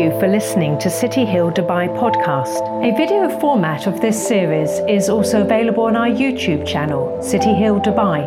[0.00, 2.62] you for listening to City Hill Dubai podcast.
[2.88, 7.80] A video format of this series is also available on our YouTube channel, City Hill
[7.80, 8.20] Dubai.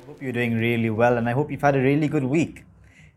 [0.00, 2.64] I hope you're doing really well and I hope you've had a really good week.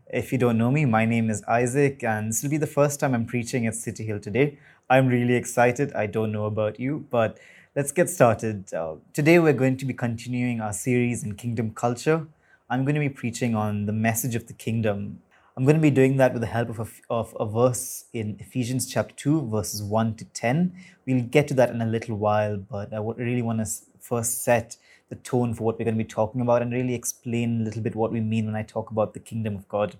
[0.06, 3.00] If you don't know me, my name is Isaac and this will be the first
[3.00, 4.58] time I'm preaching at City Hill today.
[4.88, 5.92] I'm really excited.
[5.94, 7.38] I don't know about you, but
[7.74, 8.72] let's get started.
[8.72, 12.28] Uh, today we're going to be continuing our series in kingdom culture.
[12.68, 15.22] I'm going to be preaching on the message of the kingdom.
[15.60, 18.38] I'm going to be doing that with the help of a, of a verse in
[18.40, 20.72] Ephesians chapter 2, verses 1 to 10.
[21.04, 24.78] We'll get to that in a little while, but I really want to first set
[25.10, 27.82] the tone for what we're going to be talking about and really explain a little
[27.82, 29.96] bit what we mean when I talk about the kingdom of God.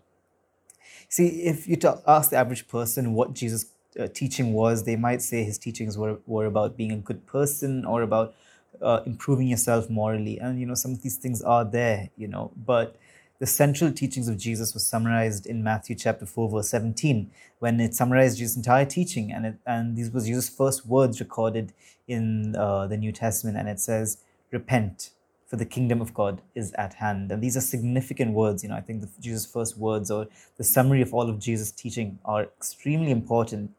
[1.11, 3.67] See, if you talk, ask the average person what Jesus'
[4.01, 7.85] uh, teaching was, they might say his teachings were, were about being a good person
[7.85, 8.35] or about
[8.81, 10.39] uh, improving yourself morally.
[10.39, 12.97] And, you know, some of these things are there, you know, but
[13.41, 17.95] the central teachings of Jesus was summarized in Matthew chapter 4, verse 17, when it
[17.95, 19.33] summarized Jesus' entire teaching.
[19.33, 21.73] And, it, and these was Jesus' first words recorded
[22.07, 23.57] in uh, the New Testament.
[23.57, 24.19] And it says,
[24.51, 25.11] Repent,
[25.47, 27.33] for the kingdom of God is at hand.
[27.33, 28.63] And these are significant words.
[28.63, 31.73] You know, I think the, Jesus' first words or the summary of all of Jesus'
[31.73, 33.73] teaching are extremely important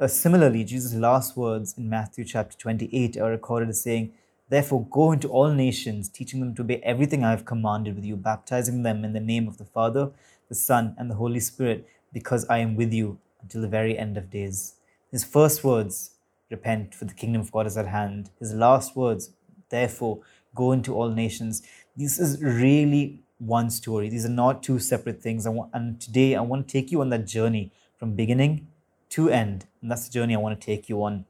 [0.00, 4.14] uh, similarly, Jesus' last words in Matthew chapter 28 are recorded as saying,
[4.50, 8.16] Therefore, go into all nations, teaching them to obey everything I have commanded with you,
[8.16, 10.10] baptizing them in the name of the Father,
[10.48, 14.16] the Son, and the Holy Spirit, because I am with you until the very end
[14.18, 14.74] of days.
[15.10, 16.10] His first words,
[16.50, 18.30] Repent, for the kingdom of God is at hand.
[18.40, 19.30] His last words,
[19.68, 20.20] Therefore,
[20.52, 21.62] go into all nations.
[21.96, 24.08] This is really one story.
[24.08, 25.46] These are not two separate things.
[25.46, 28.66] and today I want to take you on that journey from beginning
[29.10, 29.66] to end.
[29.80, 31.24] And that's the journey I want to take you on.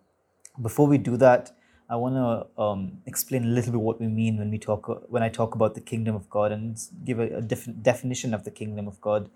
[0.61, 1.53] Before we do that,
[1.91, 5.25] I want to um, explain a little bit what we mean when we talk when
[5.25, 8.53] I talk about the kingdom of God and give a, a different definition of the
[8.53, 9.29] kingdom of God.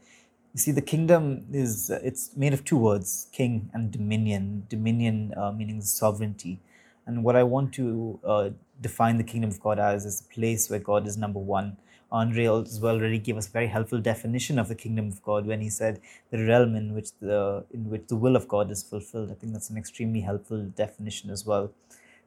[0.55, 4.67] You see, the kingdom is it's made of two words: king and dominion.
[4.69, 6.61] Dominion uh, meaning sovereignty,
[7.07, 8.51] and what I want to uh,
[8.81, 11.77] define the kingdom of God as is a place where God is number one,
[12.13, 15.45] Andre as well already gave us a very helpful definition of the kingdom of God
[15.45, 16.01] when he said
[16.31, 19.33] the realm in which the in which the will of God is fulfilled.
[19.33, 21.73] I think that's an extremely helpful definition as well.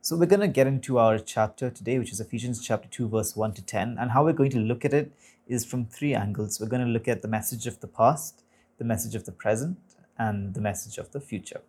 [0.07, 3.35] So we're going to get into our chapter today, which is Ephesians chapter 2, verse
[3.35, 3.97] 1 to 10.
[3.99, 5.11] And how we're going to look at it
[5.49, 6.61] is from three angles.
[6.61, 8.41] We're going to look at the message of the past,
[8.77, 9.77] the message of the present,
[10.17, 11.59] and the message of the future.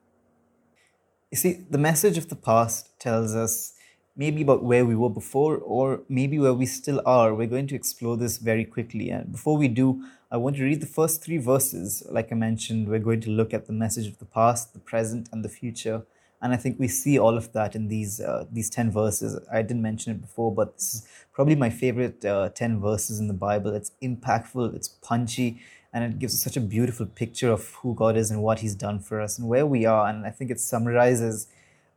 [1.32, 3.74] You see, the message of the past tells us
[4.16, 7.34] maybe about where we were before or maybe where we still are.
[7.34, 9.10] We're going to explore this very quickly.
[9.10, 12.04] And before we do, I want to read the first three verses.
[12.08, 15.28] Like I mentioned, we're going to look at the message of the past, the present,
[15.32, 16.04] and the future.
[16.40, 19.40] And I think we see all of that in these uh, these ten verses.
[19.52, 23.26] I didn't mention it before, but this is probably my favorite uh, ten verses in
[23.26, 23.74] the Bible.
[23.74, 25.60] It's impactful, it's punchy,
[25.92, 29.00] and it gives such a beautiful picture of who God is and what He's done
[29.00, 30.08] for us and where we are.
[30.08, 31.48] And I think it summarizes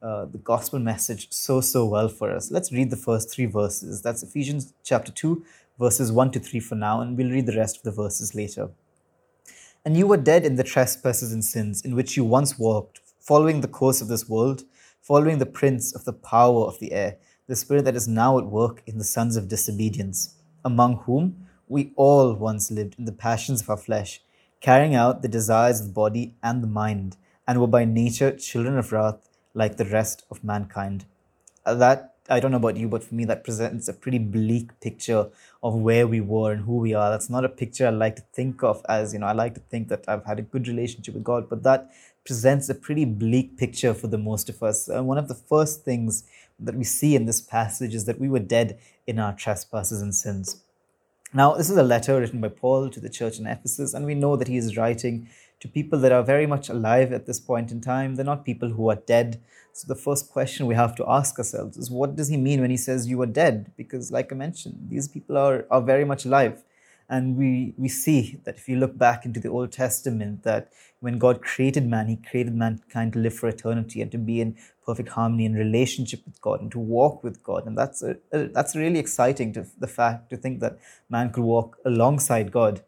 [0.02, 2.50] uh, the gospel message so, so well for us.
[2.50, 4.02] Let's read the first three verses.
[4.02, 5.46] That's Ephesians chapter 2,
[5.78, 8.69] verses 1 to 3 for now, and we'll read the rest of the verses later.
[9.85, 13.61] And you were dead in the trespasses and sins in which you once walked, following
[13.61, 14.63] the course of this world,
[14.99, 17.15] following the prince of the power of the air,
[17.47, 21.93] the spirit that is now at work in the sons of disobedience, among whom we
[21.95, 24.21] all once lived in the passions of our flesh,
[24.59, 27.15] carrying out the desires of the body and the mind,
[27.47, 31.05] and were by nature children of wrath like the rest of mankind.
[31.65, 34.77] Uh, that, I don't know about you, but for me, that presents a pretty bleak
[34.81, 35.29] picture
[35.63, 37.09] of where we were and who we are.
[37.09, 39.61] That's not a picture I like to think of as, you know, I like to
[39.61, 41.91] think that I've had a good relationship with God, but that
[42.25, 44.87] presents a pretty bleak picture for the most of us.
[44.87, 46.23] And one of the first things
[46.59, 50.13] that we see in this passage is that we were dead in our trespasses and
[50.13, 50.61] sins.
[51.33, 54.15] Now, this is a letter written by Paul to the church in Ephesus, and we
[54.15, 55.29] know that he is writing
[55.61, 58.15] to people that are very much alive at this point in time.
[58.15, 59.39] They're not people who are dead.
[59.73, 62.71] So the first question we have to ask ourselves is what does he mean when
[62.71, 63.71] he says you are dead?
[63.77, 66.63] Because, like I mentioned, these people are, are very much alive.
[67.11, 70.72] And we, we see that if you look back into the Old Testament, that
[71.02, 74.55] when God created man, he created mankind to live for eternity and to be in
[74.85, 77.67] perfect harmony and relationship with God and to walk with God.
[77.67, 80.79] And that's, a, a, that's really exciting to the fact to think that
[81.09, 82.81] man could walk alongside God.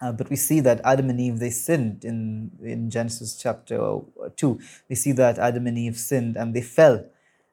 [0.00, 4.00] Uh, but we see that Adam and Eve they sinned in in Genesis chapter
[4.36, 4.58] two.
[4.88, 7.06] We see that Adam and Eve sinned and they fell,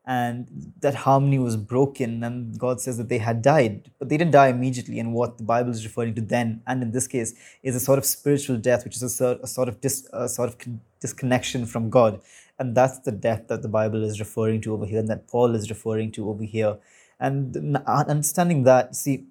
[0.05, 2.23] and that harmony was broken.
[2.23, 4.99] And God says that they had died, but they didn't die immediately.
[4.99, 7.99] And what the Bible is referring to then, and in this case, is a sort
[7.99, 10.57] of spiritual death, which is a sort, a sort of dis, a sort of
[10.99, 12.21] disconnection from God.
[12.57, 15.55] And that's the death that the Bible is referring to over here, and that Paul
[15.55, 16.77] is referring to over here.
[17.19, 19.25] And understanding that, see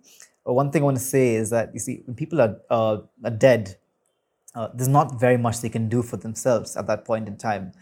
[0.45, 3.31] one thing I want to say is that you see, when people are, uh, are
[3.31, 3.77] dead,
[4.55, 7.73] uh, there's not very much they can do for themselves at that point in time.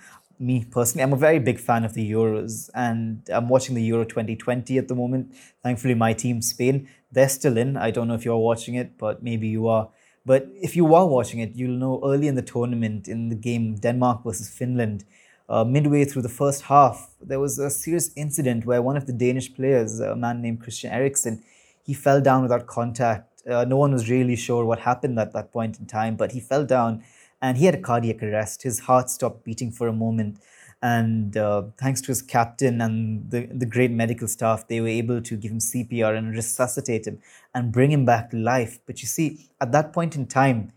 [0.41, 4.05] Me personally, I'm a very big fan of the Euros, and I'm watching the Euro
[4.05, 5.35] 2020 at the moment.
[5.65, 7.77] Thankfully, my team, Spain, they're still in.
[7.77, 9.89] I don't know if you're watching it, but maybe you are.
[10.25, 13.77] But if you are watching it, you'll know early in the tournament, in the game
[13.77, 15.05] Denmark versus Finland,
[15.49, 19.13] uh, midway through the first half, there was a serious incident where one of the
[19.13, 21.43] Danish players, a man named Christian Eriksen,
[21.83, 23.43] he fell down without contact.
[23.49, 26.41] Uh, no one was really sure what happened at that point in time, but he
[26.41, 27.03] fell down
[27.41, 28.63] and he had a cardiac arrest.
[28.63, 30.39] His heart stopped beating for a moment.
[30.81, 35.21] And uh, thanks to his captain and the, the great medical staff, they were able
[35.23, 37.21] to give him CPR and resuscitate him
[37.55, 38.79] and bring him back to life.
[38.87, 40.73] But you see, at that point in time,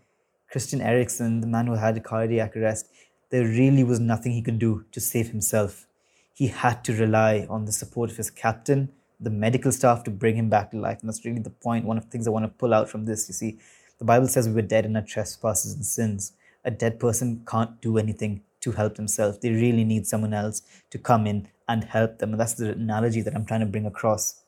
[0.50, 2.88] Christian Eriksen, the man who had a cardiac arrest,
[3.30, 5.86] there really was nothing he could do to save himself.
[6.34, 10.36] He had to rely on the support of his captain, the medical staff to bring
[10.36, 10.98] him back to life.
[11.00, 13.06] And that's really the point, one of the things I want to pull out from
[13.06, 13.28] this.
[13.28, 13.58] You see,
[13.98, 16.32] the Bible says we were dead in our trespasses and sins.
[16.64, 19.38] A dead person can't do anything to help themselves.
[19.38, 22.32] They really need someone else to come in and help them.
[22.32, 24.42] And that's the analogy that I'm trying to bring across.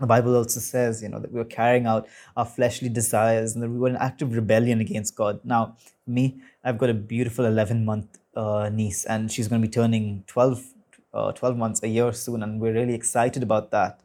[0.00, 2.06] The Bible also says, you know, that we were carrying out
[2.36, 5.40] our fleshly desires and that we were in active rebellion against God.
[5.44, 5.76] Now,
[6.06, 10.22] me, I've got a beautiful 11 month uh, niece and she's going to be turning
[10.28, 10.62] 12,
[11.12, 12.44] uh, 12 months a year soon.
[12.44, 14.00] And we're really excited about that.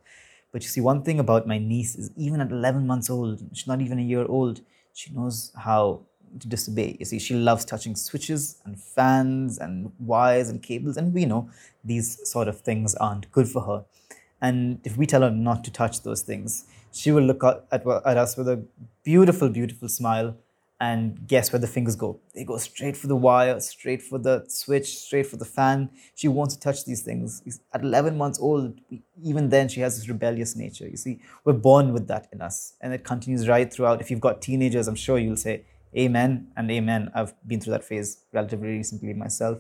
[0.52, 3.68] But you see, one thing about my niece is even at 11 months old, she's
[3.68, 4.62] not even a year old,
[4.94, 6.02] she knows how
[6.40, 6.98] to disobey.
[7.00, 11.50] You see, she loves touching switches and fans and wires and cables, and we know
[11.84, 13.86] these sort of things aren't good for her.
[14.42, 18.18] And if we tell her not to touch those things, she will look at, at,
[18.18, 18.64] us with a
[19.04, 20.36] beautiful, beautiful smile
[20.80, 22.20] and guess where the fingers go?
[22.36, 25.90] They go straight for the wire, straight for the switch, straight for the fan.
[26.14, 27.42] She wants to touch these things.
[27.74, 28.82] At 11 months old,
[29.24, 30.88] even then, she has this rebellious nature.
[30.88, 34.02] You see, we're born with that in us, and it continues right throughout.
[34.02, 35.64] If you've got teenagers, I'm sure you'll say,
[35.98, 37.12] Amen and Amen.
[37.14, 39.60] I've been through that phase relatively recently myself.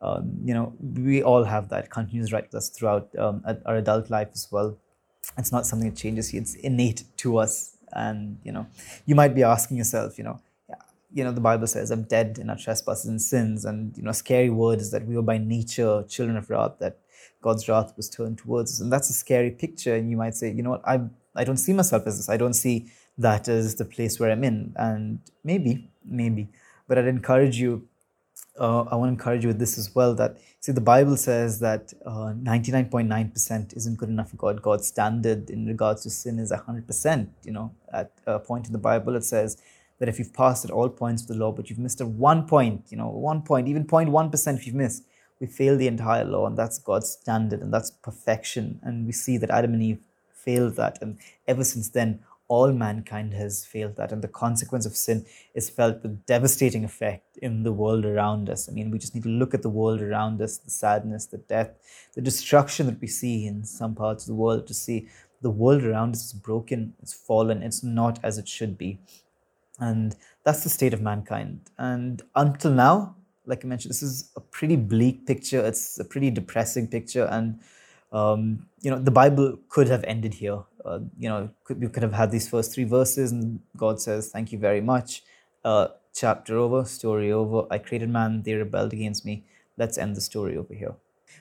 [0.00, 1.90] Um, you know, we all have that.
[1.90, 4.76] Continues right with us throughout um, our adult life as well.
[5.38, 7.76] It's not something that changes it's innate to us.
[7.92, 8.66] And, you know,
[9.06, 10.40] you might be asking yourself, you know,
[11.12, 13.64] you know, the Bible says, I'm dead in our trespasses and sins.
[13.64, 16.74] And, you know, a scary word is that we were by nature children of wrath,
[16.80, 16.98] that
[17.40, 18.80] God's wrath was turned towards us.
[18.80, 19.94] And that's a scary picture.
[19.94, 21.00] And you might say, you know what, I,
[21.34, 22.28] I don't see myself as this.
[22.28, 24.74] I don't see that as the place where I'm in.
[24.76, 26.48] And maybe, maybe.
[26.88, 27.88] But I'd encourage you,
[28.58, 31.60] uh, I want to encourage you with this as well that, see, the Bible says
[31.60, 34.62] that 99.9% uh, isn't good enough for God.
[34.62, 37.28] God's standard in regards to sin is 100%.
[37.44, 39.56] You know, at a point in the Bible, it says,
[39.98, 42.46] that if you've passed at all points of the law, but you've missed at one
[42.46, 45.04] point, you know, one point, even 0.1% if you've missed,
[45.40, 48.80] we fail the entire law, and that's God's standard, and that's perfection.
[48.82, 50.00] And we see that Adam and Eve
[50.32, 54.96] failed that, and ever since then, all mankind has failed that, and the consequence of
[54.96, 58.68] sin is felt with devastating effect in the world around us.
[58.68, 61.38] I mean, we just need to look at the world around us, the sadness, the
[61.38, 61.70] death,
[62.14, 65.08] the destruction that we see in some parts of the world to see
[65.42, 69.00] the world around us is broken, it's fallen, it's not as it should be.
[69.78, 71.60] And that's the state of mankind.
[71.78, 75.64] And until now, like I mentioned, this is a pretty bleak picture.
[75.64, 77.26] It's a pretty depressing picture.
[77.26, 77.60] And,
[78.16, 80.60] um, you know, the Bible could have ended here.
[80.84, 84.30] Uh, you know, could, we could have had these first three verses, and God says,
[84.30, 85.22] Thank you very much.
[85.64, 87.66] Uh, chapter over, story over.
[87.70, 89.44] I created man, they rebelled against me.
[89.76, 90.94] Let's end the story over here.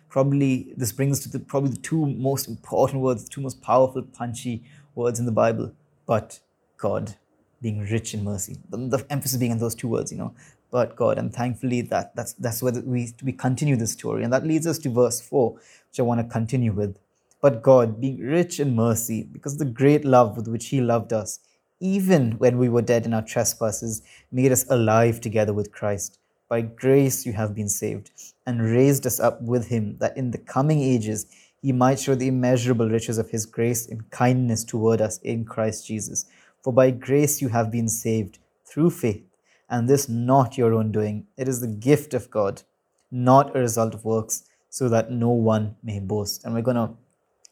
[0.09, 4.01] Probably this brings to the, probably the two most important words, the two most powerful,
[4.01, 4.63] punchy
[4.95, 5.71] words in the Bible.
[6.05, 6.39] But
[6.77, 7.15] God
[7.61, 8.57] being rich in mercy.
[8.69, 10.33] The, the, emphasis being on those two words, you know,
[10.71, 11.17] but God.
[11.17, 14.77] And thankfully, that that's that's where we we continue the story, and that leads us
[14.79, 15.57] to verse four,
[15.95, 16.97] which I want to continue with.
[17.41, 21.13] But God, being rich in mercy, because of the great love with which He loved
[21.13, 21.39] us,
[21.79, 26.19] even when we were dead in our trespasses, made us alive together with Christ.
[26.49, 28.11] By grace you have been saved,
[28.45, 31.27] and raised us up with Him, that in the coming ages
[31.61, 35.87] He might show the immeasurable riches of His grace and kindness toward us in Christ
[35.87, 36.25] Jesus.
[36.61, 39.23] For by grace you have been saved through faith,
[39.69, 41.27] and this not your own doing.
[41.37, 42.63] It is the gift of God,
[43.09, 44.43] not a result of works,
[44.75, 46.43] so that no one may boast.
[46.43, 46.89] And we're going to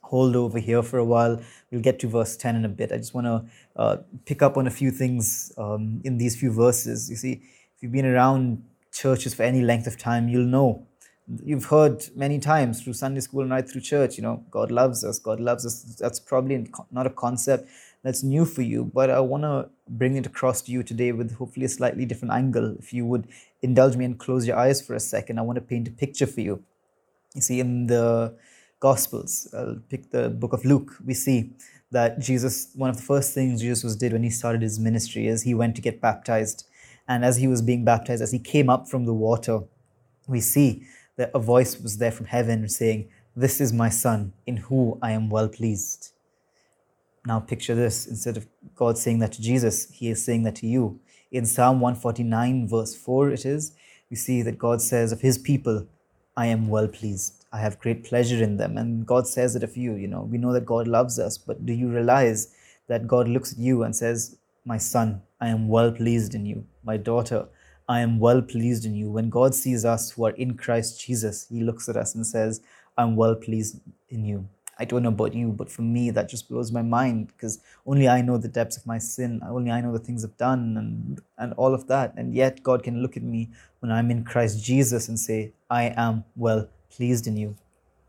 [0.02, 1.42] hold over here for a while.
[1.72, 2.92] We'll get to verse 10 in a bit.
[2.92, 3.46] I just want to
[3.78, 7.10] uh, pick up on a few things um, in these few verses.
[7.10, 7.42] You see,
[7.76, 8.62] if you've been around
[8.92, 10.86] churches for any length of time, you'll know.
[11.42, 15.06] You've heard many times through Sunday school and right through church, you know, God loves
[15.06, 15.96] us, God loves us.
[15.98, 17.70] That's probably not a concept
[18.04, 21.38] that's new for you, but I want to bring it across to you today with
[21.38, 22.76] hopefully a slightly different angle.
[22.78, 23.30] If you would
[23.62, 26.28] indulge me and close your eyes for a second, I want to paint a picture
[26.28, 26.62] for you.
[27.34, 28.36] You see, in the
[28.80, 31.52] Gospels, I'll pick the book of Luke, we see
[31.92, 35.28] that Jesus, one of the first things Jesus was did when he started his ministry
[35.28, 36.66] is he went to get baptized.
[37.08, 39.62] And as he was being baptized, as he came up from the water,
[40.28, 40.86] we see
[41.16, 45.12] that a voice was there from heaven saying, This is my son, in whom I
[45.12, 46.12] am well pleased.
[47.26, 50.68] Now picture this instead of God saying that to Jesus, he is saying that to
[50.68, 51.00] you.
[51.32, 53.72] In Psalm 149, verse 4, it is,
[54.10, 55.88] we see that God says of his people,
[56.36, 57.46] I am well pleased.
[57.52, 58.78] I have great pleasure in them.
[58.78, 59.94] And God says it of you.
[59.94, 62.54] You know, we know that God loves us, but do you realize
[62.88, 66.66] that God looks at you and says, My son, I am well pleased in you.
[66.84, 67.48] My daughter,
[67.88, 69.12] I am well pleased in you.
[69.12, 72.62] When God sees us who are in Christ Jesus, He looks at us and says,
[72.98, 74.48] I'm well pleased in you.
[74.80, 78.08] I don't know about you, but for me, that just blows my mind because only
[78.08, 79.42] I know the depths of my sin.
[79.48, 82.14] Only I know the things I've done and, and all of that.
[82.18, 83.50] And yet, God can look at me
[83.80, 87.56] when I'm in Christ Jesus and say, I am well pleased in you.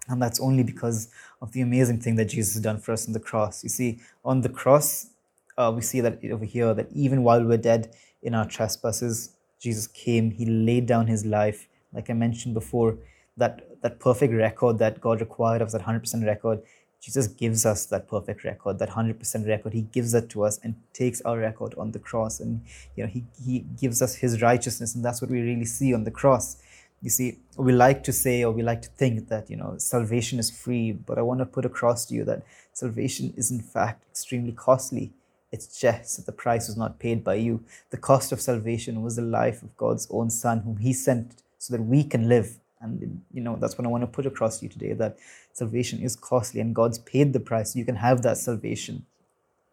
[0.08, 1.08] And that's only because
[1.40, 3.62] of the amazing thing that Jesus has done for us on the cross.
[3.62, 5.08] You see, on the cross,
[5.56, 9.86] uh, we see that over here, that even while we're dead in our trespasses, Jesus
[9.86, 11.68] came, He laid down His life.
[11.92, 12.98] Like I mentioned before,
[13.36, 16.62] that, that perfect record that God required of that 100% record,
[17.02, 19.74] Jesus gives us that perfect record, that 100% record.
[19.74, 22.40] He gives it to us and takes our record on the cross.
[22.40, 22.62] And,
[22.96, 24.94] you know, he, he gives us his righteousness.
[24.94, 26.56] And that's what we really see on the cross.
[27.02, 30.38] You see, we like to say or we like to think that, you know, salvation
[30.38, 30.92] is free.
[30.92, 35.12] But I want to put across to you that salvation is in fact extremely costly.
[35.52, 37.62] It's just that the price was not paid by you.
[37.90, 41.76] The cost of salvation was the life of God's own Son, whom He sent so
[41.76, 44.66] that we can live and you know that's what i want to put across to
[44.66, 45.16] you today that
[45.52, 47.74] salvation is costly and god's paid the price.
[47.74, 49.06] You can have that salvation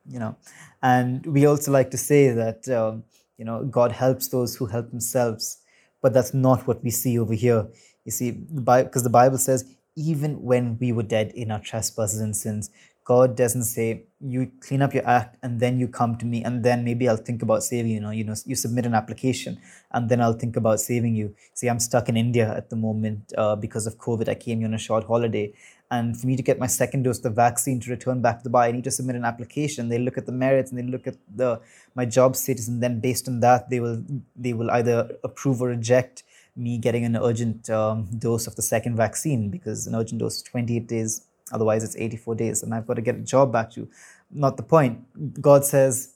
[0.10, 0.36] you know.
[0.82, 3.04] And we also like to say that um,
[3.38, 5.58] you know god helps those who help themselves
[6.02, 7.68] but that's not what we see over here.
[8.06, 9.66] You see because the bible says
[9.96, 12.72] even when we were dead in our trespasses and sins
[13.04, 16.64] God doesn't say you clean up your act and then you come to me and
[16.64, 18.00] then maybe I'll think about saving you.
[18.00, 19.60] know, you know, you submit an application
[19.92, 21.34] and then I'll think about saving you.
[21.56, 24.30] See, I'm stuck in India at the moment uh, because of COVID.
[24.30, 25.54] I came here on a short holiday,
[25.90, 28.68] and for me to get my second dose, the vaccine to return back to Dubai,
[28.68, 29.90] I need to submit an application.
[29.90, 31.60] They look at the merits and they look at the
[31.96, 34.04] my job status, and then based on that, they will
[34.36, 36.24] they will either approve or reject
[36.56, 40.44] me getting an urgent um, dose of the second vaccine because an urgent dose is
[40.44, 43.82] 28 days Otherwise, it's 84 days and I've got to get a job back to
[43.82, 43.90] you.
[44.32, 45.42] Not the point.
[45.42, 46.14] God says,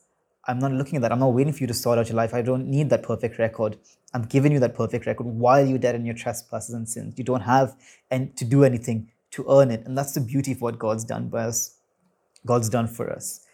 [0.48, 1.12] I'm not looking at that.
[1.12, 2.34] I'm not waiting for you to sort out your life.
[2.34, 3.78] I don't need that perfect record.
[4.14, 7.16] I'm giving you that perfect record while you're dead in your trespasses and sins.
[7.18, 7.76] You don't have
[8.12, 9.86] and to do anything to earn it.
[9.86, 11.78] And that's the beauty of what God's done by us.
[12.46, 13.45] God's done for us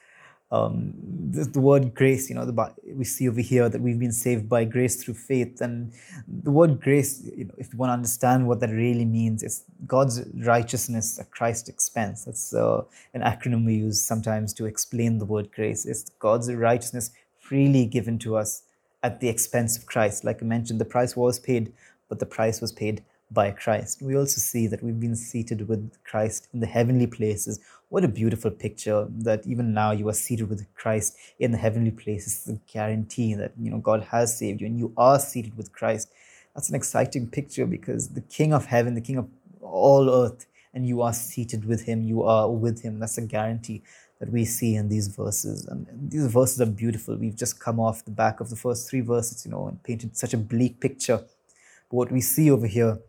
[0.51, 0.93] um,
[1.31, 4.49] the, the, word grace, you know, the, we see over here that we've been saved
[4.49, 5.61] by grace through faith.
[5.61, 5.93] And
[6.27, 9.63] the word grace, you know, if you want to understand what that really means, it's
[9.87, 12.25] God's righteousness at Christ's expense.
[12.25, 15.85] That's uh, an acronym we use sometimes to explain the word grace.
[15.85, 18.63] It's God's righteousness freely given to us
[19.03, 20.25] at the expense of Christ.
[20.25, 21.71] Like I mentioned, the price was paid,
[22.09, 24.01] but the price was paid by Christ.
[24.01, 27.59] We also see that we've been seated with Christ in the heavenly places.
[27.89, 31.91] What a beautiful picture that even now you are seated with Christ in the heavenly
[31.91, 32.33] places.
[32.33, 35.71] It's a guarantee that you know God has saved you and you are seated with
[35.71, 36.11] Christ.
[36.55, 39.29] That's an exciting picture because the King of heaven, the King of
[39.61, 42.99] all earth, and you are seated with him, you are with him.
[42.99, 43.83] That's a guarantee
[44.19, 45.65] that we see in these verses.
[45.65, 47.15] And these verses are beautiful.
[47.15, 50.15] We've just come off the back of the first three verses, you know, and painted
[50.15, 51.17] such a bleak picture.
[51.17, 52.99] But what we see over here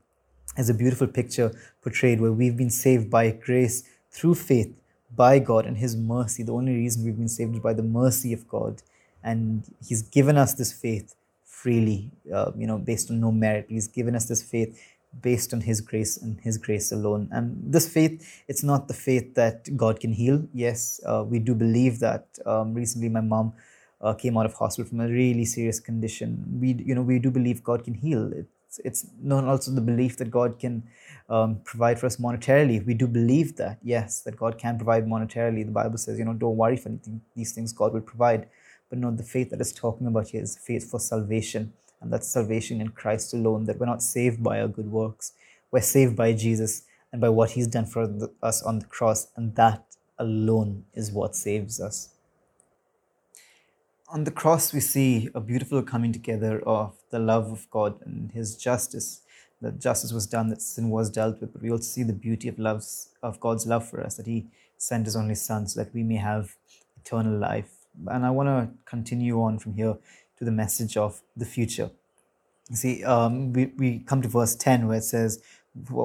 [0.56, 4.72] is a beautiful picture portrayed where we've been saved by grace through faith
[5.14, 6.42] by God and His mercy.
[6.42, 8.82] The only reason we've been saved is by the mercy of God.
[9.22, 13.66] And He's given us this faith freely, uh, you know, based on no merit.
[13.68, 14.80] He's given us this faith
[15.20, 17.28] based on His grace and His grace alone.
[17.30, 20.46] And this faith, it's not the faith that God can heal.
[20.52, 22.26] Yes, uh, we do believe that.
[22.44, 23.54] Um, recently, my mom.
[24.00, 26.58] Uh, came out of hospital from a really serious condition.
[26.60, 28.32] We, you know, we do believe God can heal.
[28.32, 28.46] It,
[28.84, 30.82] it's not also the belief that God can
[31.28, 32.84] um, provide for us monetarily.
[32.84, 35.64] We do believe that, yes, that God can provide monetarily.
[35.64, 37.20] The Bible says, you know, don't worry for anything.
[37.34, 38.48] These things God will provide.
[38.90, 41.72] But no, the faith that it's talking about here is faith for salvation.
[42.00, 45.32] And that's salvation in Christ alone, that we're not saved by our good works.
[45.70, 48.08] We're saved by Jesus and by what he's done for
[48.42, 49.28] us on the cross.
[49.36, 49.84] And that
[50.18, 52.11] alone is what saves us
[54.12, 58.30] on the cross, we see a beautiful coming together of the love of God and
[58.32, 59.22] His justice.
[59.62, 62.48] That justice was done, that sin was dealt with, but we also see the beauty
[62.48, 65.94] of loves of God's love for us, that He sent His only Son so that
[65.94, 66.56] we may have
[67.00, 67.70] eternal life.
[68.06, 69.96] And I want to continue on from here
[70.38, 71.90] to the message of the future.
[72.68, 75.42] You see, um, we, we come to verse 10 where it says,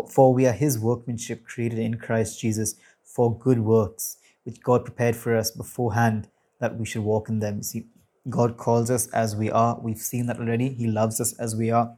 [0.09, 5.17] For we are His workmanship created in Christ Jesus for good works, which God prepared
[5.17, 7.61] for us beforehand that we should walk in them.
[7.63, 7.85] See,
[8.29, 9.79] God calls us as we are.
[9.79, 10.69] We've seen that already.
[10.69, 11.95] He loves us as we are.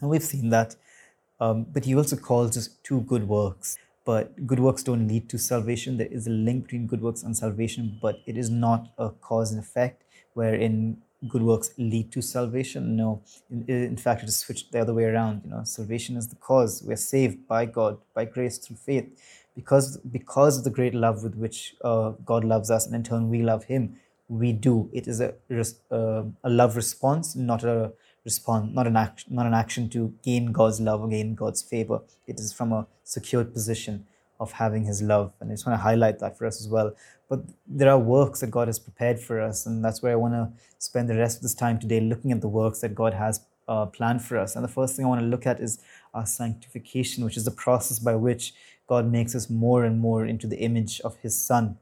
[0.00, 0.76] And we've seen that.
[1.40, 3.78] Um, but He also calls us to good works.
[4.04, 5.96] But good works don't lead to salvation.
[5.96, 9.50] There is a link between good works and salvation, but it is not a cause
[9.50, 10.04] and effect
[10.34, 12.96] wherein good works lead to salvation.
[12.96, 15.42] No, in, in fact, it is switched the other way around.
[15.44, 16.82] You know, salvation is the cause.
[16.86, 19.08] We're saved by God, by grace through faith,
[19.54, 23.28] because because of the great love with which uh, God loves us, and in turn
[23.28, 23.96] we love Him.
[24.28, 24.90] We do.
[24.92, 25.34] It is a
[25.90, 27.92] uh, a love response, not a
[28.24, 32.00] response, not an action, not an action to gain God's love or gain God's favor.
[32.26, 34.06] It is from a secured position
[34.40, 36.92] of having His love, and I just want to highlight that for us as well.
[37.28, 40.34] But there are works that God has prepared for us, and that's where I want
[40.34, 43.40] to spend the rest of this time today looking at the works that God has
[43.68, 44.54] uh, planned for us.
[44.54, 45.78] And the first thing I want to look at is
[46.14, 48.54] our sanctification, which is the process by which
[48.86, 51.78] God makes us more and more into the image of His Son.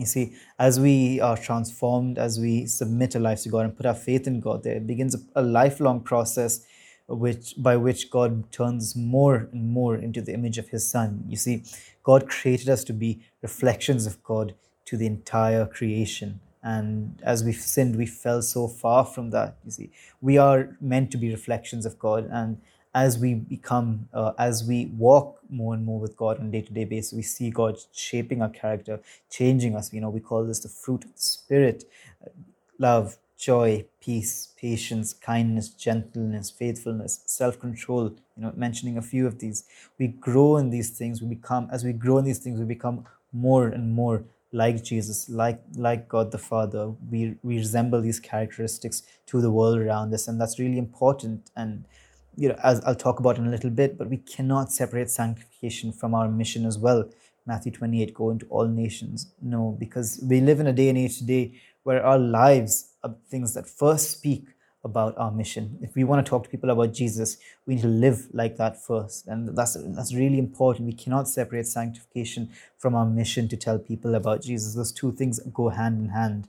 [0.00, 3.84] You see, as we are transformed, as we submit our lives to God and put
[3.84, 6.64] our faith in God, there begins a, lifelong process
[7.06, 11.24] which by which God turns more and more into the image of His Son.
[11.28, 11.64] You see,
[12.02, 14.54] God created us to be reflections of God
[14.86, 16.40] to the entire creation.
[16.62, 19.56] And as we've sinned, we fell so far from that.
[19.66, 19.90] You see,
[20.22, 22.26] we are meant to be reflections of God.
[22.32, 22.58] And
[22.94, 26.62] as we become, uh, as we walk more and more with God on a day
[26.62, 29.92] to day basis, we see God shaping our character, changing us.
[29.92, 31.84] You know, we call this the fruit of the Spirit
[32.78, 38.10] love, joy, peace, patience, kindness, gentleness, faithfulness, self control.
[38.36, 39.64] You know, mentioning a few of these.
[39.98, 41.22] We grow in these things.
[41.22, 45.28] We become, as we grow in these things, we become more and more like Jesus,
[45.28, 46.92] like like God the Father.
[47.10, 51.50] We we resemble these characteristics to the world around us, and that's really important.
[51.54, 51.84] And
[52.40, 55.92] you know, as I'll talk about in a little bit, but we cannot separate sanctification
[55.92, 57.04] from our mission as well.
[57.44, 59.30] Matthew 28, go into all nations.
[59.42, 63.52] No, because we live in a day and age today where our lives are things
[63.52, 64.46] that first speak
[64.82, 65.78] about our mission.
[65.82, 68.82] If we want to talk to people about Jesus, we need to live like that
[68.82, 69.26] first.
[69.26, 70.86] And that's that's really important.
[70.86, 72.48] We cannot separate sanctification
[72.78, 74.74] from our mission to tell people about Jesus.
[74.74, 76.48] Those two things go hand in hand.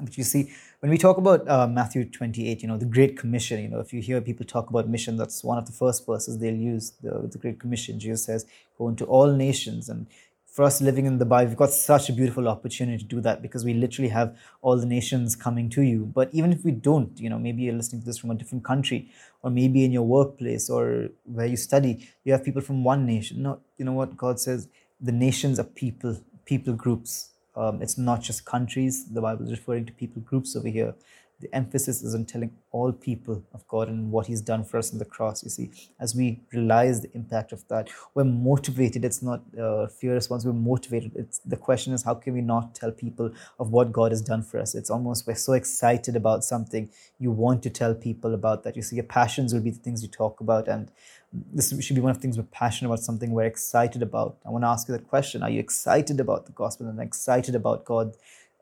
[0.00, 3.60] But you see, when we talk about uh, Matthew 28, you know, the Great Commission,
[3.62, 6.38] you know, if you hear people talk about mission, that's one of the first verses
[6.38, 7.98] they'll use, the, the Great Commission.
[7.98, 9.88] Jesus says, go into all nations.
[9.88, 10.06] And
[10.46, 13.42] for us living in the Bible, we've got such a beautiful opportunity to do that
[13.42, 16.04] because we literally have all the nations coming to you.
[16.04, 18.64] But even if we don't, you know, maybe you're listening to this from a different
[18.64, 19.10] country,
[19.42, 23.42] or maybe in your workplace or where you study, you have people from one nation.
[23.42, 24.68] No, you know what God says?
[25.00, 27.30] The nations are people, people groups.
[27.58, 29.12] Um, it's not just countries.
[29.12, 30.94] The Bible is referring to people groups over here
[31.40, 34.92] the emphasis is on telling all people of God and what He's done for us
[34.92, 35.44] on the cross.
[35.44, 39.04] You see, as we realize the impact of that, we're motivated.
[39.04, 40.44] It's not uh, fear response.
[40.44, 41.12] We're motivated.
[41.14, 44.42] It's the question is how can we not tell people of what God has done
[44.42, 44.74] for us?
[44.74, 48.76] It's almost we're so excited about something you want to tell people about that.
[48.76, 50.90] You see, your passions will be the things you talk about, and
[51.32, 53.00] this should be one of the things we're passionate about.
[53.00, 54.38] Something we're excited about.
[54.46, 57.54] I want to ask you that question: Are you excited about the gospel and excited
[57.54, 58.14] about God?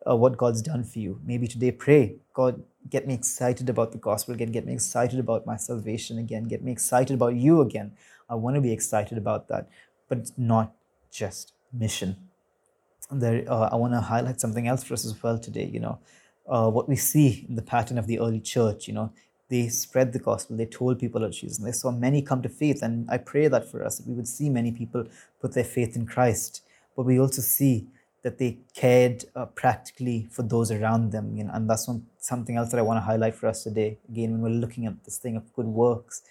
[0.08, 1.20] uh, what God's done for you.
[1.24, 5.46] Maybe today pray, God, get me excited about the gospel again, get me excited about
[5.46, 7.92] my salvation again, get me excited about you again.
[8.28, 9.68] I want to be excited about that,
[10.08, 10.74] but it's not
[11.10, 12.16] just mission.
[13.10, 15.64] There, uh, I want to highlight something else for us as well today.
[15.64, 15.98] You know,
[16.48, 18.88] uh, what we see in the pattern of the early church.
[18.88, 19.12] You know,
[19.48, 22.48] they spread the gospel, they told people about Jesus, and they saw many come to
[22.48, 22.82] faith.
[22.82, 25.04] And I pray that for us, that we would see many people
[25.40, 26.62] put their faith in Christ.
[26.96, 27.86] But we also see
[28.22, 31.36] that they cared uh, practically for those around them.
[31.36, 33.98] You know, and that's one, something else that I want to highlight for us today.
[34.08, 36.22] Again, when we're looking at this thing of good works,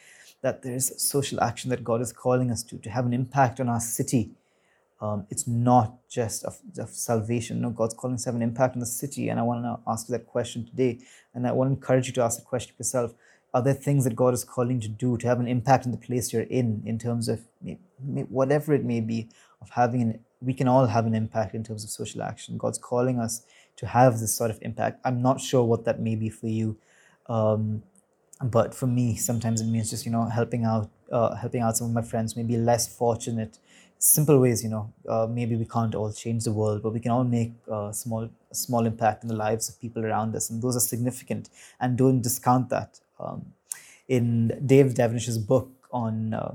[0.42, 3.60] that there is social action that God is calling us to, to have an impact
[3.60, 4.32] on our city.
[5.02, 7.62] Um, it's not just of, of salvation.
[7.62, 9.30] No, God's calling us to have an impact on the city.
[9.30, 11.00] And I want to ask you that question today.
[11.34, 13.14] And I want to encourage you to ask the question yourself.
[13.54, 15.98] Are there things that God is calling to do to have an impact in the
[15.98, 17.42] place you're in, in terms of
[18.30, 19.30] whatever it may be,
[19.62, 22.58] of having an we can all have an impact in terms of social action.
[22.58, 23.42] God's calling us
[23.78, 25.02] to have this sort of impact.
[25.04, 26.78] I'm not sure what that may be for you,
[27.28, 27.84] um,
[28.44, 31.88] but for me, sometimes it means just you know helping out, uh, helping out some
[31.88, 33.58] of my friends, maybe less fortunate.
[33.98, 34.94] Simple ways, you know.
[35.08, 38.30] Uh, maybe we can't all change the world, but we can all make a small,
[38.52, 41.50] small impact in the lives of people around us, and those are significant.
[41.80, 43.00] And don't discount that.
[43.20, 43.54] Um,
[44.08, 46.54] in Dave Devenish's book on uh,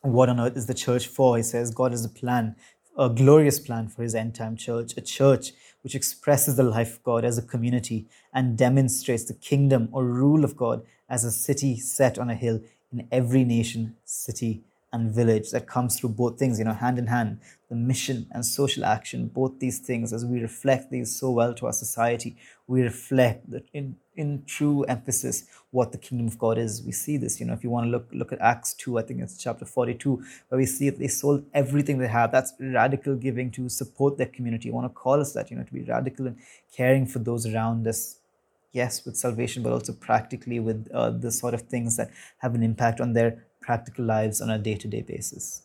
[0.00, 2.56] what on earth is the church for, he says God has a plan
[2.96, 7.02] a glorious plan for his end time church, a church which expresses the life of
[7.02, 11.78] God as a community and demonstrates the kingdom or rule of God as a city
[11.78, 12.60] set on a hill
[12.92, 17.06] in every nation, city, and village that comes through both things, you know, hand in
[17.06, 21.54] hand, the mission and social action, both these things, as we reflect these so well
[21.54, 26.82] to our society, we reflect in, in true emphasis what the kingdom of God is.
[26.82, 29.02] We see this, you know, if you want to look look at Acts 2, I
[29.02, 32.30] think it's chapter 42, where we see they sold everything they had.
[32.30, 34.68] That's radical giving to support their community.
[34.68, 36.36] I want to call us that, you know, to be radical and
[36.76, 38.18] caring for those around us
[38.72, 42.62] yes, with salvation, but also practically with uh, the sort of things that have an
[42.62, 45.62] impact on their practical lives on a day to day basis.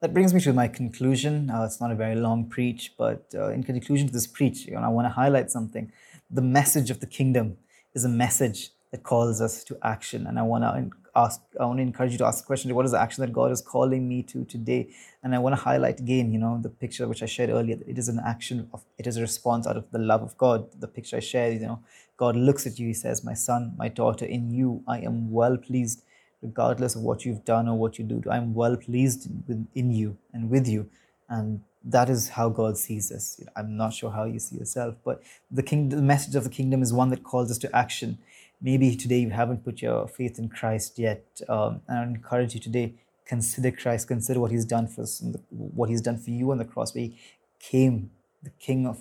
[0.00, 1.50] That brings me to my conclusion.
[1.50, 4.74] Uh, it's not a very long preach, but uh, in conclusion to this preach, you
[4.74, 5.90] know, I want to highlight something.
[6.30, 7.56] The message of the kingdom
[7.94, 11.40] is a message that calls us to action, and I want to ask.
[11.60, 13.50] I want to encourage you to ask the question: What is the action that God
[13.50, 14.90] is calling me to today?
[15.24, 17.78] And I want to highlight again, you know, the picture which I shared earlier.
[17.86, 18.84] It is an action of.
[18.98, 20.68] It is a response out of the love of God.
[20.80, 21.80] The picture I shared, you know,
[22.16, 22.86] God looks at you.
[22.86, 26.02] He says, "My son, my daughter, in you I am well pleased."
[26.42, 28.22] Regardless of what you've done or what you do.
[28.30, 30.88] I'm well pleased with, in you and with you.
[31.28, 33.40] And that is how God sees us.
[33.56, 36.82] I'm not sure how you see yourself, but the, king, the message of the kingdom
[36.82, 38.18] is one that calls us to action.
[38.60, 41.40] Maybe today you haven't put your faith in Christ yet.
[41.48, 45.88] Um, and I encourage you today, consider Christ, consider what he's done for us, what
[45.88, 47.18] he's done for you on the cross, where he
[47.60, 48.10] came,
[48.42, 49.00] the king of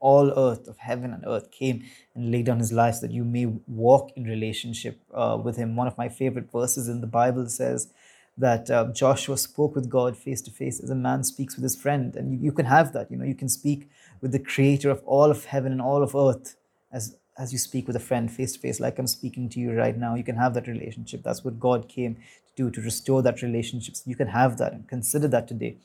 [0.00, 1.84] all earth, of heaven and earth, came
[2.14, 5.76] and laid down his life so that you may walk in relationship uh, with him.
[5.76, 7.92] One of my favorite verses in the Bible says
[8.36, 11.74] that uh, Joshua spoke with God face to face as a man speaks with his
[11.74, 12.14] friend.
[12.14, 13.10] And you, you, can have that.
[13.10, 16.14] You know, you can speak with the creator of all of heaven and all of
[16.14, 16.56] earth
[16.92, 19.72] as as you speak with a friend face to face, like I'm speaking to you
[19.72, 20.16] right now.
[20.16, 21.22] You can have that relationship.
[21.22, 23.94] That's what God came to do, to restore that relationship.
[23.94, 25.76] So you can have that and consider that today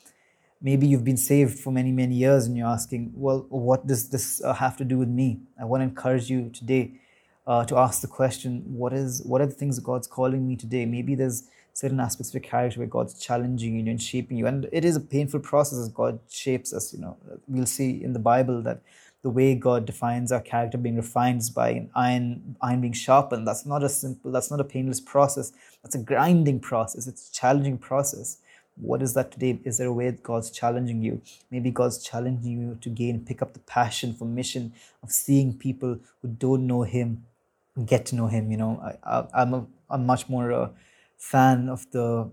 [0.63, 4.41] maybe you've been saved for many, many years and you're asking, well, what does this
[4.43, 5.41] uh, have to do with me?
[5.59, 6.93] I want to encourage you today
[7.45, 10.85] uh, to ask the question, what is what are the things God's calling me today?
[10.85, 14.47] Maybe there's certain aspects of your character where God's challenging you and shaping you.
[14.47, 16.93] And it is a painful process as God shapes us.
[16.93, 18.81] You know, we'll see in the Bible that
[19.23, 23.47] the way God defines our character being refined is by an iron, iron being sharpened.
[23.47, 25.51] That's not a simple, that's not a painless process.
[25.81, 27.07] That's a grinding process.
[27.07, 28.37] It's a challenging process.
[28.75, 29.59] What is that today?
[29.63, 31.21] Is there a way that God's challenging you?
[31.51, 35.99] Maybe God's challenging you to gain, pick up the passion for mission of seeing people
[36.21, 37.25] who don't know Him
[37.85, 38.51] get to know Him.
[38.51, 40.71] You know, I, I'm a, I'm much more a
[41.17, 42.31] fan of the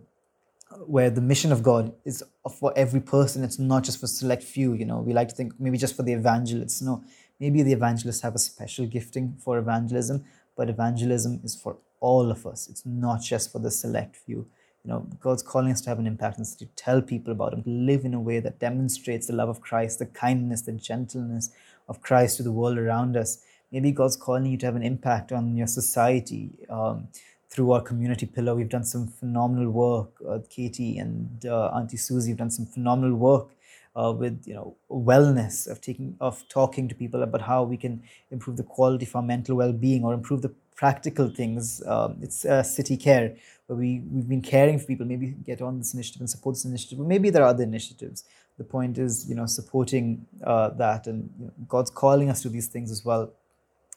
[0.86, 2.22] where the mission of God is
[2.58, 3.42] for every person.
[3.44, 4.72] It's not just for select few.
[4.72, 6.80] You know, we like to think maybe just for the evangelists.
[6.80, 7.02] No,
[7.38, 10.24] maybe the evangelists have a special gifting for evangelism,
[10.56, 12.68] but evangelism is for all of us.
[12.68, 14.46] It's not just for the select few.
[14.84, 17.62] You know, God's calling us to have an impact and to tell people about Him,
[17.62, 21.50] to live in a way that demonstrates the love of Christ, the kindness, the gentleness
[21.88, 23.44] of Christ to the world around us.
[23.70, 27.08] Maybe God's calling you to have an impact on your society um,
[27.50, 28.54] through our community pillar.
[28.54, 30.12] We've done some phenomenal work.
[30.26, 33.50] Uh, Katie and uh, Auntie Susie have done some phenomenal work
[33.94, 38.02] uh, with you know wellness of taking of talking to people about how we can
[38.30, 41.82] improve the quality of our mental well-being or improve the practical things.
[41.86, 43.36] Um, it's uh, city care
[43.76, 45.06] we we've been caring for people.
[45.06, 46.98] Maybe get on this initiative and support this initiative.
[46.98, 48.24] But maybe there are other initiatives.
[48.58, 52.48] The point is, you know, supporting uh, that, and you know, God's calling us to
[52.48, 53.32] these things as well.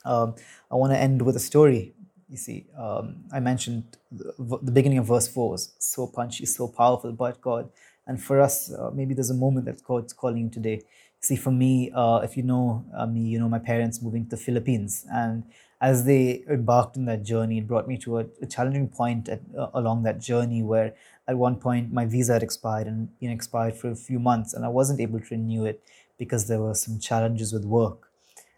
[0.06, 0.36] Um,
[0.72, 1.94] I want to end with a story.
[2.30, 6.68] You see, um, I mentioned the, the, beginning of verse four was so punchy, so
[6.68, 7.70] powerful, but God.
[8.08, 10.82] And for us, uh, maybe there's a moment that God's calling today.
[11.20, 14.32] See, for me, uh, if you know uh, me, you know my parents moving to
[14.32, 15.44] the Philippines, and
[15.84, 19.42] as they embarked on that journey, it brought me to a, a challenging point at,
[19.60, 20.94] uh, along that journey where
[21.28, 24.64] at one point my visa had expired and been expired for a few months, and
[24.64, 25.84] I wasn't able to renew it
[26.18, 28.10] because there were some challenges with work.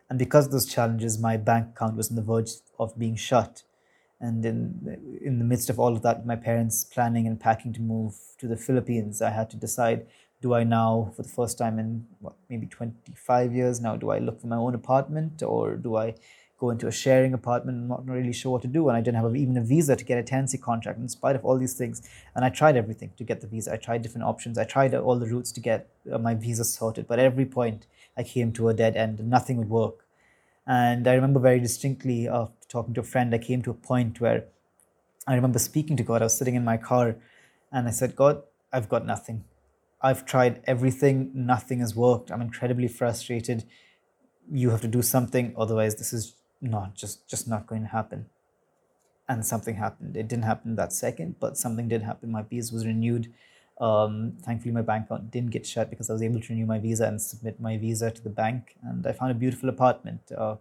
[0.07, 3.63] And because of those challenges, my bank account was on the verge of being shut.
[4.19, 7.81] And in, in the midst of all of that, my parents planning and packing to
[7.81, 10.05] move to the Philippines, I had to decide
[10.41, 14.19] do I now, for the first time in what, maybe 25 years now, do I
[14.19, 16.13] look for my own apartment or do I
[16.57, 18.87] go into a sharing apartment and not really sure what to do.
[18.87, 21.43] And I didn't have even a visa to get a tenancy contract in spite of
[21.43, 22.01] all these things.
[22.33, 23.73] And I tried everything to get the visa.
[23.73, 24.57] I tried different options.
[24.57, 27.07] I tried all the routes to get uh, my visa sorted.
[27.07, 27.87] But at every point,
[28.17, 29.19] I came to a dead end.
[29.19, 30.05] Nothing would work.
[30.65, 34.19] And I remember very distinctly after talking to a friend, I came to a point
[34.21, 34.45] where
[35.27, 36.21] I remember speaking to God.
[36.21, 37.17] I was sitting in my car
[37.71, 39.43] and I said, God, I've got nothing.
[40.01, 41.31] I've tried everything.
[41.33, 42.31] Nothing has worked.
[42.31, 43.65] I'm incredibly frustrated.
[44.51, 45.53] You have to do something.
[45.57, 48.27] Otherwise, this is not just just not going to happen.
[49.27, 50.15] And something happened.
[50.15, 52.31] It didn't happen that second but something did happen.
[52.31, 53.31] My visa was renewed.
[53.79, 56.79] Um, thankfully my bank account didn't get shut because i was able to renew my
[56.79, 58.75] visa and submit my visa to the bank.
[58.83, 60.21] And i found a beautiful apartment.
[60.35, 60.55] Uh,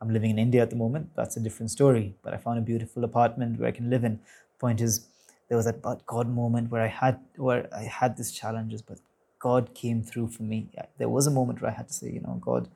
[0.00, 1.10] i'm living in india at the moment.
[1.16, 4.20] That's a different story but i found a beautiful apartment where i can live in.
[4.58, 5.06] Point is
[5.48, 8.98] there was that but God moment where I had where I had these challenges, but
[9.38, 10.68] God came through for me.
[10.98, 12.68] There was a moment where I had to say, you know, God,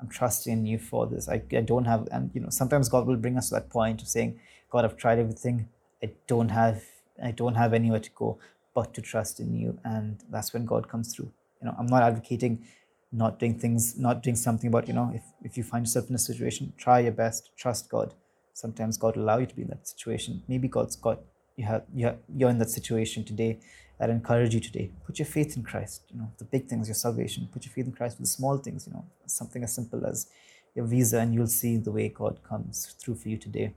[0.00, 1.28] I'm trusting you for this.
[1.28, 4.02] I, I don't have, and you know, sometimes God will bring us to that point
[4.02, 4.38] of saying,
[4.70, 5.68] God, I've tried everything.
[6.02, 6.82] I don't have,
[7.22, 8.38] I don't have anywhere to go
[8.74, 9.78] but to trust in you.
[9.84, 11.32] And that's when God comes through.
[11.60, 12.64] You know, I'm not advocating
[13.12, 16.14] not doing things, not doing something about, you know, if, if you find yourself in
[16.14, 18.14] a situation, try your best, trust God.
[18.52, 20.42] Sometimes God will allow you to be in that situation.
[20.48, 21.20] Maybe God's got
[21.56, 23.58] you have, you have you're in that situation today.
[24.00, 24.90] I'd encourage you today.
[25.06, 26.02] Put your faith in Christ.
[26.10, 27.48] You know, the big things, your salvation.
[27.52, 30.28] Put your faith in Christ for the small things, you know, something as simple as
[30.74, 33.74] your visa, and you'll see the way God comes through for you today.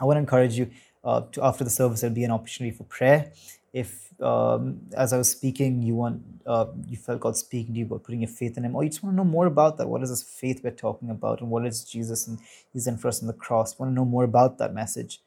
[0.00, 0.70] I want to encourage you
[1.02, 3.32] uh, to after the service, there'll be an opportunity for prayer
[3.76, 7.84] if um, as I was speaking, you want uh, you felt God speaking to you
[7.84, 9.86] about putting your faith in Him, or you just want to know more about that.
[9.86, 12.38] What is this faith we're talking about, and what is Jesus and
[12.72, 13.78] He's done for us on the cross?
[13.78, 15.20] Want to know more about that message?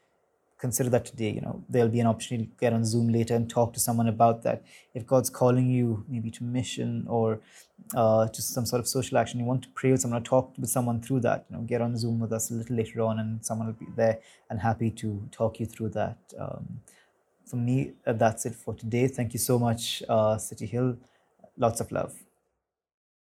[0.60, 1.32] Consider that today.
[1.32, 4.08] You know there'll be an opportunity to get on Zoom later and talk to someone
[4.08, 4.64] about that.
[4.94, 7.40] If God's calling you maybe to mission or
[7.96, 10.54] uh, to some sort of social action, you want to pray with someone or talk
[10.58, 11.46] with someone through that.
[11.50, 13.88] You know, get on Zoom with us a little later on, and someone will be
[13.96, 14.20] there
[14.50, 16.18] and happy to talk you through that.
[16.38, 16.82] Um,
[17.46, 19.08] for me, uh, that's it for today.
[19.08, 20.98] Thank you so much, uh, City Hill.
[21.58, 22.29] Lots of love.